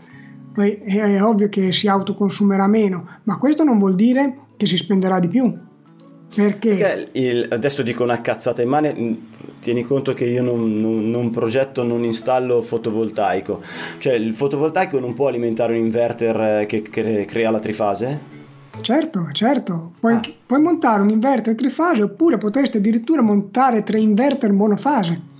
poi 0.53 0.75
è, 0.84 1.22
ovvio 1.22 1.50
che 1.50 1.72
si 1.72 1.88
autoconsumerà 1.88 2.67
meno, 2.67 3.08
ma 3.24 3.38
questo 3.38 3.63
non 3.63 3.79
vuol 3.79 3.96
dire 3.96 4.38
che 4.55 4.65
si 4.65 4.77
spenderà 4.77 5.20
di 5.20 5.27
più. 5.27 5.51
Perché? 6.34 7.10
Il- 7.13 7.48
adesso 7.50 7.82
dico 7.82 8.03
una 8.03 8.22
cazzata 8.22 8.62
in 8.62 8.70
mano, 8.70 8.91
tieni 9.60 9.84
conto 9.84 10.13
che 10.13 10.25
io 10.25 10.41
non, 10.44 10.79
non- 10.79 11.10
non 11.10 11.29
progetto, 11.29 11.84
non 11.84 12.03
installo 12.03 12.62
fotovoltaico. 12.62 13.62
Cioè 13.98 14.13
il 14.13 14.34
fotovoltaico 14.34 15.00
non 15.00 15.13
può 15.13 15.27
alimentare 15.27 15.77
un 15.77 15.84
inverter 15.84 16.62
eh, 16.62 16.65
che 16.65 16.82
cre- 16.82 17.25
crea 17.25 17.51
la 17.51 17.60
trifase? 17.60 18.44
Certo, 18.82 19.29
certo. 19.32 19.94
Puoi, 20.00 20.13
Ah. 20.13 20.22
puoi 20.46 20.62
montare 20.62 21.01
un 21.01 21.10
inverter 21.10 21.55
trifase 21.55 22.03
oppure 22.03 22.38
potresti 22.38 22.77
addirittura 22.77 23.22
montare 23.22 23.84
tre 23.84 24.00
inverter 24.00 24.51
monofase. 24.51 25.34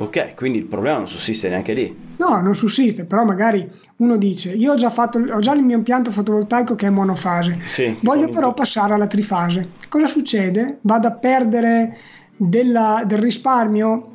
Ok, 0.00 0.34
quindi 0.36 0.58
il 0.58 0.64
problema 0.66 0.98
non 0.98 1.08
sussiste 1.08 1.48
neanche 1.48 1.72
lì. 1.72 2.06
No, 2.18 2.40
non 2.40 2.54
sussiste, 2.54 3.04
però 3.04 3.24
magari 3.24 3.68
uno 3.96 4.16
dice 4.16 4.52
io 4.52 4.72
ho 4.72 4.76
già, 4.76 4.90
fatto, 4.90 5.18
ho 5.18 5.40
già 5.40 5.54
il 5.54 5.62
mio 5.64 5.76
impianto 5.76 6.10
fotovoltaico 6.12 6.74
che 6.76 6.86
è 6.86 6.90
monofase, 6.90 7.58
Sì, 7.64 7.96
voglio 8.02 8.28
però 8.28 8.54
passare 8.54 8.94
alla 8.94 9.06
trifase. 9.08 9.70
Cosa 9.88 10.06
succede? 10.06 10.78
Vado 10.82 11.08
a 11.08 11.12
perdere 11.12 11.96
della- 12.36 13.02
del 13.06 13.18
risparmio? 13.18 14.10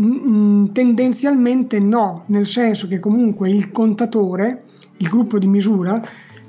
Mm, 0.00 0.28
mm, 0.28 0.66
tendenzialmente 0.72 1.78
no, 1.78 2.24
nel 2.26 2.46
senso 2.46 2.86
che 2.88 2.98
comunque 2.98 3.50
il 3.50 3.70
contatore, 3.70 4.64
il 4.98 5.08
gruppo 5.08 5.38
di 5.38 5.46
misura, 5.46 6.02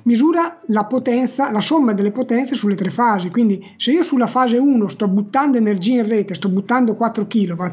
misura 0.04 0.60
la 0.68 0.86
potenza, 0.86 1.52
la 1.52 1.62
somma 1.62 1.94
delle 1.94 2.12
potenze 2.12 2.56
sulle 2.56 2.76
tre 2.76 2.90
fasi. 2.90 3.30
Quindi 3.30 3.66
se 3.78 3.92
io 3.92 4.04
sulla 4.04 4.28
fase 4.28 4.58
1 4.58 4.88
sto 4.88 5.08
buttando 5.08 5.58
energia 5.58 6.02
in 6.02 6.08
rete, 6.08 6.34
sto 6.36 6.50
buttando 6.50 6.96
4 6.96 7.28
kW 7.28 7.64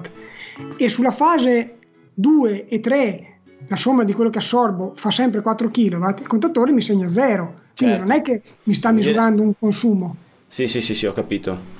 e 0.76 0.88
sulla 0.88 1.10
fase 1.10 1.76
2 2.14 2.66
e 2.66 2.80
3 2.80 3.26
la 3.66 3.76
somma 3.76 4.04
di 4.04 4.12
quello 4.12 4.30
che 4.30 4.38
assorbo 4.38 4.94
fa 4.96 5.10
sempre 5.10 5.42
4 5.42 5.68
kW, 5.70 6.04
il 6.18 6.26
contatore 6.26 6.72
mi 6.72 6.80
segna 6.80 7.08
0. 7.08 7.54
Quindi 7.76 7.96
Certo. 7.96 8.04
non 8.04 8.12
è 8.12 8.22
che 8.22 8.42
mi 8.64 8.74
sta 8.74 8.90
misurando 8.90 9.42
un 9.42 9.52
consumo. 9.58 10.16
Sì, 10.46 10.66
sì, 10.66 10.80
sì, 10.82 10.94
sì, 10.94 11.06
ho 11.06 11.12
capito. 11.12 11.78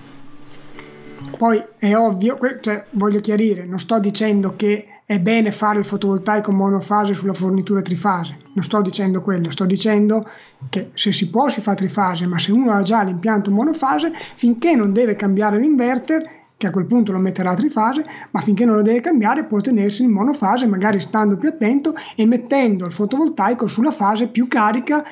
Poi 1.37 1.63
è 1.79 1.95
ovvio, 1.97 2.39
cioè, 2.61 2.87
voglio 2.91 3.21
chiarire, 3.21 3.65
non 3.65 3.79
sto 3.79 3.99
dicendo 3.99 4.55
che 4.57 5.00
è 5.11 5.19
bene 5.19 5.51
fare 5.51 5.81
il 5.81 5.85
fotovoltaico 5.85 6.53
monofase 6.53 7.15
sulla 7.15 7.35
fornitura 7.35 7.83
trifase, 7.83 8.37
non 8.53 8.63
sto 8.63 8.81
dicendo 8.81 9.23
quello, 9.23 9.51
sto 9.51 9.67
dicendo 9.67 10.25
che 10.69 10.91
se 10.95 11.11
si 11.11 11.31
può 11.31 11.49
si 11.49 11.61
fa 11.61 11.75
trifase, 11.75 12.27
ma 12.27 12.39
se 12.39 12.53
uno 12.53 12.71
ha 12.71 12.83
già 12.83 13.03
l'impianto 13.03 13.51
monofase, 13.51 14.13
finché 14.37 14.77
non 14.77 14.93
deve 14.93 15.17
cambiare 15.17 15.59
l'inverter, 15.59 16.23
che 16.57 16.69
a 16.69 16.71
quel 16.71 16.87
punto 16.87 17.11
lo 17.11 17.19
metterà 17.19 17.51
a 17.51 17.57
trifase, 17.57 18.05
ma 18.31 18.41
finché 18.41 18.65
non 18.65 18.77
lo 18.77 18.83
deve 18.83 19.01
cambiare 19.01 19.47
può 19.47 19.61
tenersi 19.61 20.05
in 20.05 20.13
monofase, 20.13 20.67
magari 20.67 21.01
stando 21.01 21.37
più 21.37 21.49
attento 21.49 21.93
e 22.15 22.25
mettendo 22.25 22.87
il 22.87 22.93
fotovoltaico 22.93 23.67
sulla 23.67 23.91
fase 23.91 24.29
più 24.29 24.47
carica, 24.47 25.05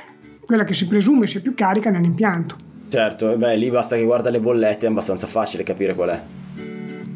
quella 0.46 0.62
che 0.62 0.74
si 0.74 0.86
presume 0.86 1.26
sia 1.26 1.40
più 1.40 1.56
carica 1.56 1.90
nell'impianto. 1.90 2.56
Certo, 2.86 3.36
beh, 3.36 3.56
lì 3.56 3.68
basta 3.68 3.96
che 3.96 4.04
guarda 4.04 4.30
le 4.30 4.38
bollette, 4.38 4.86
è 4.86 4.90
abbastanza 4.90 5.26
facile 5.26 5.64
capire 5.64 5.96
qual 5.96 6.10
è. 6.10 6.37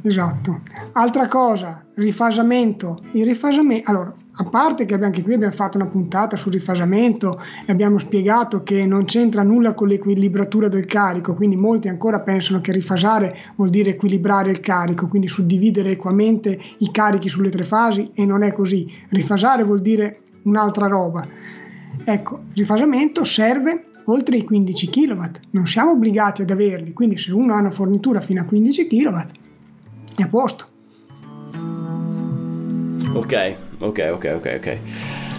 Esatto. 0.03 0.63
Altra 0.95 1.29
cosa, 1.29 1.85
rifasamento. 1.95 3.01
Il 3.13 3.25
rifasamento, 3.25 3.89
allora, 3.89 4.13
a 4.35 4.45
parte 4.45 4.85
che 4.85 4.95
anche 4.95 5.23
qui 5.23 5.35
abbiamo 5.35 5.53
fatto 5.53 5.77
una 5.77 5.87
puntata 5.87 6.37
sul 6.37 6.53
rifasamento 6.53 7.41
e 7.65 7.71
abbiamo 7.71 7.99
spiegato 7.99 8.65
che 8.65 8.85
non 8.85 9.05
c'entra 9.05 9.45
nulla 9.45 9.75
con 9.75 9.87
l'equilibratura 9.87 10.67
del 10.67 10.87
carico, 10.87 11.35
quindi 11.35 11.55
molti 11.55 11.87
ancora 11.87 12.19
pensano 12.19 12.61
che 12.61 12.73
rifasare 12.73 13.37
vuol 13.55 13.71
dire 13.71 13.91
equilibrare 13.91 14.51
il 14.51 14.59
carico, 14.59 15.07
quindi 15.07 15.29
suddividere 15.29 15.93
equamente 15.93 16.59
i 16.79 16.91
carichi 16.91 17.29
sulle 17.29 17.51
tre 17.51 17.63
fasi 17.63 18.11
e 18.15 18.27
non 18.27 18.43
è 18.43 18.53
così. 18.53 18.91
Rifasare 19.11 19.63
vuol 19.63 19.83
dire 19.83 20.23
un'altra 20.43 20.89
roba. 20.89 21.25
Ecco, 22.05 22.41
rifasamento 22.55 23.23
serve 23.23 23.85
oltre 24.07 24.37
i 24.37 24.43
15 24.43 24.89
kW, 24.89 25.23
non 25.51 25.67
siamo 25.69 25.93
obbligati 25.93 26.43
ad 26.43 26.51
averli, 26.51 26.93
quindi 26.93 27.19
se 27.19 27.33
uno 27.33 27.55
ha 27.55 27.61
una 27.61 27.71
fornitura 27.71 28.21
fino 28.21 28.41
a 28.41 28.45
15 28.45 28.87
kW 28.89 29.41
è 30.17 30.23
a 30.23 30.29
posto. 30.29 30.67
Ok, 33.15 33.57
ok, 33.79 34.11
ok, 34.13 34.33
ok, 34.37 34.55
ok. 34.57 34.79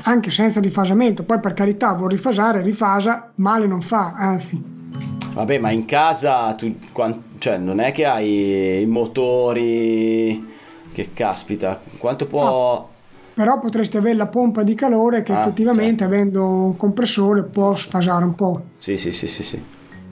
Anche 0.04 0.32
senza 0.32 0.60
rifasamento, 0.60 1.24
poi 1.24 1.40
per 1.40 1.54
carità 1.54 1.94
vuol 1.94 2.10
rifasare, 2.10 2.62
rifasa, 2.62 3.32
male 3.36 3.68
non 3.68 3.82
fa, 3.82 4.14
anzi. 4.16 4.62
Vabbè, 5.34 5.58
ma 5.58 5.72
in 5.72 5.86
casa 5.86 6.54
tu, 6.54 6.76
cioè, 7.40 7.58
non 7.58 7.80
è 7.80 7.92
che 7.92 8.06
hai 8.06 8.82
i 8.82 8.86
motori, 8.86 10.46
che 10.92 11.10
caspita, 11.14 11.82
quanto 11.98 12.28
può... 12.28 12.44
No 12.44 12.92
però 13.34 13.58
potresti 13.60 13.98
avere 13.98 14.16
la 14.16 14.28
pompa 14.28 14.62
di 14.62 14.76
calore 14.76 15.24
che 15.24 15.34
ah, 15.34 15.42
effettivamente 15.42 16.06
okay. 16.06 16.16
avendo 16.16 16.46
un 16.46 16.78
compressore 16.78 17.44
può 17.44 17.76
sfasare 17.76 18.24
un 18.24 18.36
po'. 18.36 18.64
Sì, 18.78 18.96
sì, 18.98 19.12
sì, 19.12 19.28
sì, 19.28 19.42
sì. 19.42 19.64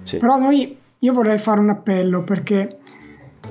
sì. 0.02 0.18
Però 0.18 0.38
noi, 0.38 0.76
io 0.98 1.14
vorrei 1.14 1.38
fare 1.38 1.60
un 1.60 1.70
appello 1.70 2.24
perché 2.24 2.80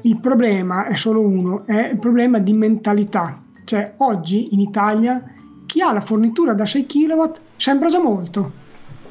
il 0.02 0.18
problema 0.18 0.86
è 0.86 0.94
solo 0.94 1.20
uno, 1.20 1.66
è 1.66 1.90
il 1.92 1.98
problema 1.98 2.38
di 2.38 2.52
mentalità. 2.52 3.42
Cioè 3.64 3.94
oggi 3.98 4.48
in 4.52 4.60
Italia 4.60 5.22
chi 5.66 5.80
ha 5.80 5.92
la 5.92 6.00
fornitura 6.00 6.54
da 6.54 6.66
6 6.66 6.86
kW 6.86 7.24
sembra 7.56 7.88
già 7.88 8.00
molto. 8.00 8.52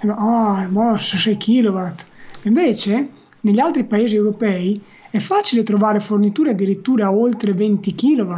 Ah, 0.08 0.70
oh, 0.72 0.98
6 0.98 1.38
kW. 1.38 1.80
Invece 2.44 3.10
negli 3.42 3.60
altri 3.60 3.86
paesi 3.86 4.16
europei 4.16 4.82
è 5.10 5.20
facile 5.20 5.64
trovare 5.64 6.00
forniture 6.00 6.52
addirittura 6.52 7.12
oltre 7.12 7.54
20 7.54 7.96
kW 7.96 8.34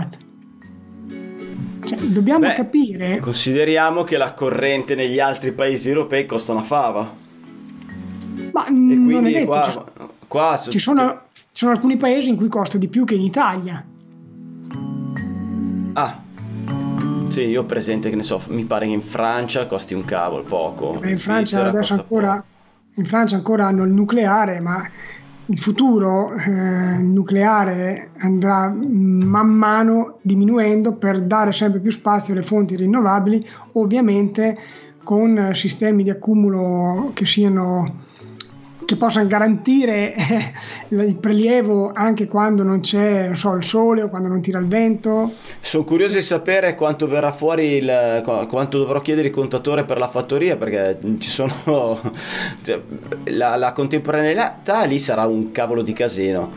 cioè, 1.85 1.97
dobbiamo 1.99 2.47
Beh, 2.47 2.53
capire. 2.53 3.19
Consideriamo 3.19 4.03
che 4.03 4.17
la 4.17 4.33
corrente 4.33 4.95
negli 4.95 5.19
altri 5.19 5.51
paesi 5.51 5.89
europei 5.89 6.25
costa 6.25 6.51
una 6.51 6.61
fava. 6.61 7.19
Ma 8.51 8.65
e 8.65 8.69
quindi 8.69 9.31
detto, 9.31 9.45
qua, 9.45 9.63
ci, 9.69 9.79
qua 10.27 10.57
ci, 10.69 10.79
sono, 10.79 11.21
ci 11.53 11.65
sono 11.65 11.71
alcuni 11.71 11.97
paesi 11.97 12.29
in 12.29 12.37
cui 12.37 12.47
costa 12.47 12.77
di 12.77 12.87
più 12.87 13.03
che 13.03 13.15
in 13.15 13.21
Italia. 13.21 13.85
Ah, 15.93 16.21
sì, 17.27 17.43
io 17.43 17.61
ho 17.61 17.65
presente 17.65 18.09
che 18.09 18.15
ne 18.15 18.23
so, 18.23 18.41
mi 18.47 18.65
pare 18.65 18.85
che 18.85 18.91
in 18.91 19.01
Francia 19.01 19.65
costi 19.65 19.93
un 19.93 20.03
cavolo, 20.03 20.43
poco. 20.43 20.97
Beh, 20.99 21.11
in 21.11 21.17
Francia 21.17 21.67
adesso 21.67 21.93
ancora, 21.93 22.43
in 22.95 23.05
Francia 23.05 23.35
ancora 23.35 23.67
hanno 23.67 23.85
il 23.85 23.91
nucleare, 23.91 24.59
ma 24.59 24.85
il 25.45 25.57
futuro 25.57 26.33
eh, 26.33 26.97
nucleare 26.99 28.11
andrà 28.19 28.69
man 28.69 29.47
mano 29.47 30.19
diminuendo 30.21 30.95
per 30.95 31.21
dare 31.21 31.51
sempre 31.51 31.79
più 31.79 31.91
spazio 31.91 32.33
alle 32.33 32.43
fonti 32.43 32.75
rinnovabili, 32.75 33.45
ovviamente 33.73 34.57
con 35.03 35.51
sistemi 35.53 36.03
di 36.03 36.09
accumulo 36.09 37.11
che 37.13 37.25
siano 37.25 38.09
che 38.91 38.97
possano 38.97 39.27
garantire 39.27 40.13
eh, 40.15 40.53
il 40.89 41.15
prelievo 41.15 41.91
anche 41.93 42.27
quando 42.27 42.63
non 42.63 42.81
c'è 42.81 43.31
so, 43.33 43.53
il 43.53 43.63
sole 43.63 44.01
o 44.01 44.09
quando 44.09 44.27
non 44.27 44.41
tira 44.41 44.59
il 44.59 44.67
vento. 44.67 45.31
Sono 45.59 45.83
curioso 45.83 46.15
di 46.15 46.21
sapere 46.21 46.75
quanto 46.75 47.07
verrà 47.07 47.31
fuori 47.31 47.77
il, 47.77 48.21
quanto 48.49 48.77
dovrò 48.77 49.01
chiedere 49.01 49.29
il 49.29 49.33
contatore 49.33 49.85
per 49.85 49.97
la 49.97 50.07
fattoria 50.07 50.57
perché 50.57 50.99
ci 51.19 51.29
sono 51.29 51.53
cioè, 52.61 52.81
la, 53.25 53.55
la 53.55 53.71
contemporaneità 53.71 54.83
lì 54.83 54.99
sarà 54.99 55.25
un 55.25 55.51
cavolo 55.51 55.81
di 55.81 55.93
casino. 55.93 56.49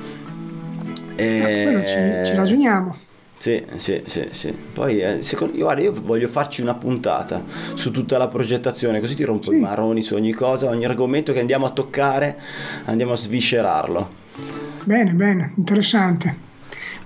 E... 1.16 1.70
No, 1.70 1.84
ci, 1.84 2.30
ci 2.30 2.36
ragioniamo. 2.36 3.03
Sì, 3.44 3.62
sì, 3.76 4.02
sì, 4.07 4.28
sì. 4.30 4.54
Poi, 4.72 5.00
eh, 5.02 5.20
secondo, 5.20 5.59
guarda, 5.59 5.83
io 5.83 5.92
voglio 5.92 6.28
farci 6.28 6.62
una 6.62 6.76
puntata 6.76 7.42
su 7.74 7.90
tutta 7.90 8.16
la 8.16 8.26
progettazione, 8.26 9.00
così 9.00 9.14
ti 9.14 9.22
rompo 9.22 9.50
sì. 9.50 9.59
i 9.59 9.61
maroni 9.61 10.00
su 10.00 10.14
ogni 10.14 10.33
cosa, 10.33 10.70
ogni 10.70 10.87
argomento 10.87 11.35
che 11.35 11.40
andiamo 11.40 11.66
a 11.66 11.70
toccare, 11.70 12.40
andiamo 12.87 13.12
a 13.12 13.16
sviscerarlo. 13.16 14.09
Bene, 14.87 15.12
bene, 15.12 15.52
interessante. 15.59 16.35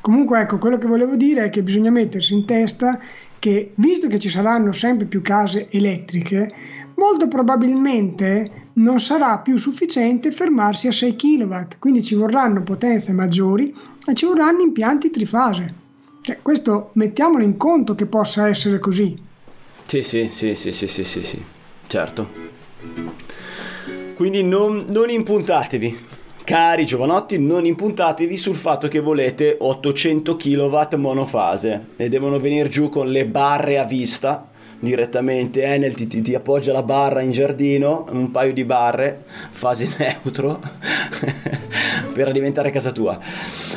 Comunque, 0.00 0.42
ecco, 0.42 0.58
quello 0.58 0.78
che 0.78 0.86
volevo 0.86 1.16
dire 1.16 1.46
è 1.46 1.50
che 1.50 1.64
bisogna 1.64 1.90
mettersi 1.90 2.34
in 2.34 2.44
testa 2.44 3.00
che, 3.40 3.72
visto 3.74 4.06
che 4.06 4.20
ci 4.20 4.28
saranno 4.28 4.70
sempre 4.70 5.06
più 5.06 5.20
case 5.22 5.66
elettriche, 5.72 6.48
molto 6.94 7.26
probabilmente 7.26 8.66
non 8.74 9.00
sarà 9.00 9.40
più 9.40 9.56
sufficiente 9.56 10.30
fermarsi 10.30 10.86
a 10.86 10.92
6 10.92 11.16
kW, 11.16 11.56
quindi 11.80 12.00
ci 12.04 12.14
vorranno 12.14 12.62
potenze 12.62 13.10
maggiori 13.10 13.74
e 14.06 14.14
ci 14.14 14.24
vorranno 14.24 14.62
impianti 14.62 15.10
trifase. 15.10 15.86
Cioè, 16.28 16.40
questo 16.42 16.90
mettiamolo 16.92 17.42
in 17.42 17.56
conto 17.56 17.94
che 17.94 18.04
possa 18.04 18.48
essere 18.48 18.78
così. 18.78 19.18
Sì, 19.86 20.02
sì, 20.02 20.28
sì, 20.30 20.54
sì, 20.54 20.72
sì, 20.72 20.86
sì, 20.86 21.02
sì, 21.02 21.22
sì. 21.22 21.42
certo. 21.86 22.28
Quindi 24.14 24.42
non, 24.42 24.84
non 24.90 25.08
impuntatevi, 25.08 25.98
cari 26.44 26.84
giovanotti, 26.84 27.38
non 27.38 27.64
impuntatevi 27.64 28.36
sul 28.36 28.56
fatto 28.56 28.88
che 28.88 29.00
volete 29.00 29.56
800 29.58 30.36
kW 30.36 30.96
monofase 30.96 31.86
e 31.96 32.10
devono 32.10 32.38
venire 32.38 32.68
giù 32.68 32.90
con 32.90 33.08
le 33.08 33.24
barre 33.24 33.78
a 33.78 33.84
vista 33.84 34.50
direttamente 34.80 35.62
Enel 35.62 35.94
ti, 35.94 36.06
ti, 36.06 36.20
ti, 36.20 36.34
appoggia 36.34 36.72
la 36.72 36.82
barra 36.82 37.20
in 37.22 37.32
giardino 37.32 38.06
un 38.10 38.30
paio 38.30 38.52
di 38.52 38.64
barre 38.64 39.24
fase 39.50 39.88
neutro 39.98 40.60
per 42.12 42.28
alimentare 42.28 42.70
casa 42.70 42.92
tua 42.92 43.18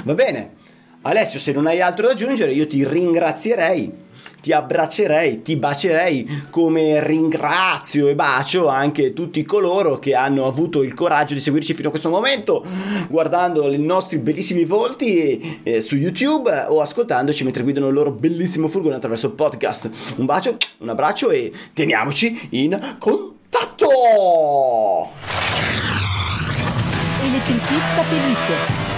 va 0.03 0.13
bene 0.13 0.60
Alessio, 1.03 1.39
se 1.39 1.51
non 1.51 1.65
hai 1.65 1.81
altro 1.81 2.05
da 2.05 2.11
aggiungere, 2.11 2.53
io 2.53 2.67
ti 2.67 2.87
ringrazierei 2.87 4.09
ti 4.41 4.51
abbraccerei, 4.51 5.43
ti 5.43 5.55
bacerei 5.55 6.45
come 6.49 7.05
ringrazio 7.05 8.07
e 8.07 8.15
bacio 8.15 8.67
anche 8.67 9.13
tutti 9.13 9.45
coloro 9.45 9.99
che 9.99 10.15
hanno 10.15 10.47
avuto 10.47 10.81
il 10.81 10.95
coraggio 10.95 11.35
di 11.35 11.39
seguirci 11.39 11.75
fino 11.75 11.89
a 11.89 11.91
questo 11.91 12.09
momento 12.09 12.65
guardando 13.07 13.71
i 13.71 13.77
nostri 13.77 14.17
bellissimi 14.17 14.65
volti 14.65 15.61
eh, 15.61 15.79
su 15.79 15.95
YouTube 15.95 16.49
o 16.69 16.81
ascoltandoci 16.81 17.43
mentre 17.43 17.61
guidano 17.61 17.89
il 17.89 17.93
loro 17.93 18.11
bellissimo 18.11 18.67
furgone 18.67 18.95
attraverso 18.95 19.27
il 19.27 19.33
podcast. 19.33 20.15
Un 20.17 20.25
bacio, 20.25 20.57
un 20.79 20.89
abbraccio 20.89 21.29
e 21.29 21.51
teniamoci 21.73 22.47
in 22.51 22.95
contatto! 22.97 23.89
Elettricista 27.23 28.03
felice 28.09 28.90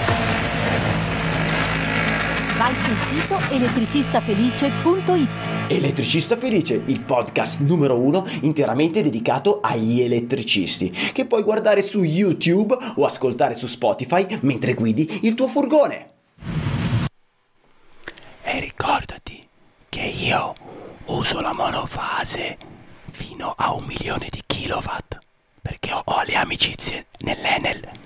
Vai 2.56 2.74
sul 2.76 2.96
sito 3.00 3.36
elettricistafelice.it. 3.50 5.28
Elettricista 5.68 6.36
Felice, 6.36 6.84
il 6.86 7.00
podcast 7.00 7.58
numero 7.62 7.98
uno 7.98 8.24
interamente 8.42 9.02
dedicato 9.02 9.58
agli 9.60 10.00
elettricisti, 10.00 10.88
che 10.90 11.26
puoi 11.26 11.42
guardare 11.42 11.82
su 11.82 12.04
YouTube 12.04 12.76
o 12.94 13.04
ascoltare 13.04 13.54
su 13.54 13.66
Spotify 13.66 14.38
mentre 14.42 14.74
guidi 14.74 15.18
il 15.22 15.34
tuo 15.34 15.48
furgone. 15.48 16.10
E 18.42 18.60
ricordati 18.60 19.44
che 19.88 20.02
io 20.02 20.52
uso 21.06 21.40
la 21.40 21.52
monofase 21.52 22.56
fino 23.06 23.52
a 23.56 23.74
un 23.74 23.82
milione 23.84 24.28
di 24.30 24.40
kilowatt, 24.46 25.18
perché 25.60 25.90
ho, 25.92 26.22
le 26.24 26.36
amicizie 26.36 27.06
nell'Enel 27.18 28.02